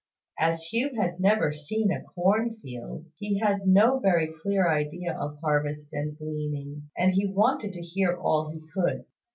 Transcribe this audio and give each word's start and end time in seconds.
As 0.39 0.63
Hugh 0.63 0.95
had 0.99 1.19
never 1.19 1.53
seen 1.53 1.91
a 1.91 2.01
corn 2.01 2.55
field, 2.63 3.05
he 3.19 3.37
had 3.37 3.67
no 3.67 3.99
very 3.99 4.33
clear 4.41 4.67
idea 4.67 5.15
of 5.15 5.39
harvest 5.41 5.93
and 5.93 6.17
gleaning; 6.17 6.89
and 6.97 7.13
he 7.13 7.27
wanted 7.27 7.73
to 7.73 7.83
hear 7.83 8.17
all 8.17 8.49
he 8.49 8.61
could. 8.73 9.05